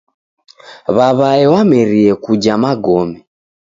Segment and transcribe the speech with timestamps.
[0.95, 3.17] W'aw'ae wamerie kuja magome.